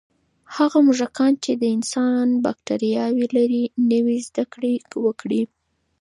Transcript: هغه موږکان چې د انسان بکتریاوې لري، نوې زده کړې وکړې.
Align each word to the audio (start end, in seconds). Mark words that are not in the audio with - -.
هغه 0.55 0.77
موږکان 0.85 1.33
چې 1.43 1.51
د 1.61 1.63
انسان 1.75 2.27
بکتریاوې 2.45 3.25
لري، 3.37 3.63
نوې 3.91 4.17
زده 4.27 4.43
کړې 4.53 4.73
وکړې. 5.05 5.41